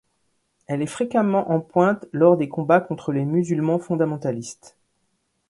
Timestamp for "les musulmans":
3.11-3.77